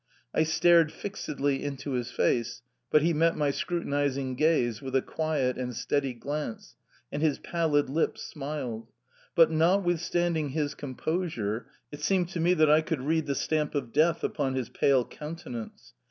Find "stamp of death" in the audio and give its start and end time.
13.35-14.23